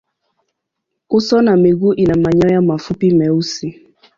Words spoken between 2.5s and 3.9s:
mafupi meusi.